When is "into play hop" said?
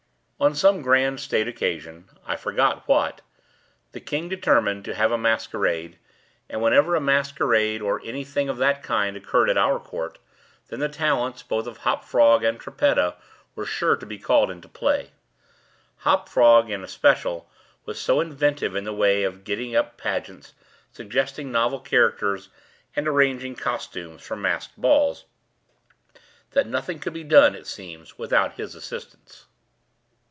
14.49-16.27